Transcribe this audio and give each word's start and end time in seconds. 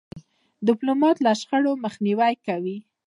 ډيپلومات 0.67 1.17
له 1.25 1.31
شخړو 1.41 1.71
مخنیوی 1.85 2.33
کوي. 2.47 2.77